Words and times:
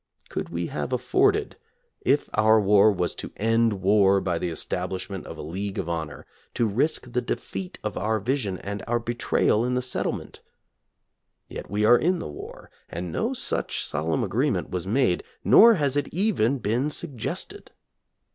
Could 0.29 0.49
we 0.49 0.65
have 0.65 0.91
afforded, 0.91 1.57
if 2.01 2.27
our 2.33 2.59
war 2.59 2.91
was 2.91 3.13
to 3.13 3.31
end 3.37 3.81
war 3.83 4.19
by 4.19 4.39
the 4.39 4.49
establishment 4.49 5.27
of 5.27 5.37
a 5.37 5.43
league 5.43 5.77
of 5.77 5.87
honor, 5.87 6.25
to 6.55 6.65
risk 6.65 7.11
the 7.11 7.21
defeat 7.21 7.77
of 7.83 7.97
our 7.99 8.19
vision 8.19 8.57
and 8.57 8.83
our 8.87 8.97
betrayal 8.97 9.63
in 9.63 9.75
the 9.75 9.81
settlement'? 9.83 10.39
Yet 11.49 11.69
we 11.69 11.85
are 11.85 11.99
in 11.99 12.17
the 12.17 12.27
war, 12.27 12.71
and 12.89 13.11
no 13.11 13.35
such 13.35 13.85
solemn 13.85 14.23
agreement 14.23 14.71
was 14.71 14.87
made, 14.87 15.23
nor 15.43 15.75
has 15.75 15.95
it 15.95 16.07
even 16.07 16.57
been 16.57 16.89
suggested. 16.89 17.69